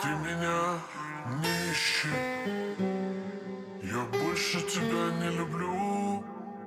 Ты 0.00 0.08
меня 0.08 0.78
не 1.42 1.56
ищи 1.72 2.08
Я 3.82 4.02
больше 4.12 4.60
тебя 4.62 5.04
не 5.20 5.30
люблю 5.36 6.24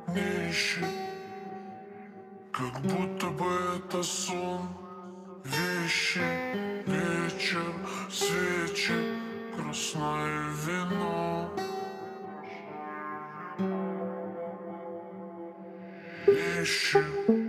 Не 0.08 0.50
ищи 0.50 0.86
Как 2.52 2.80
будто 2.82 3.28
бы 3.28 3.50
это 3.78 4.04
сон 4.04 4.62
Вещи, 5.44 6.22
вечер, 6.86 7.74
свечи 8.12 8.94
Красное 9.56 10.50
вино. 10.66 11.50
Не 16.28 16.64
ищи 16.64 17.49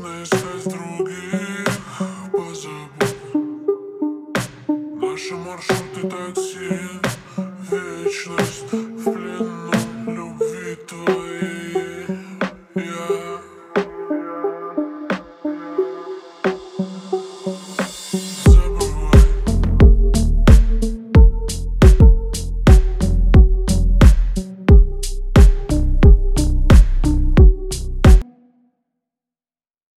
Можно 0.00 0.26
стать 0.26 0.64
другим, 0.64 1.64
позабыть 2.30 3.16
Наши 5.00 5.34
маршруты 5.34 6.08
такси 6.08 6.97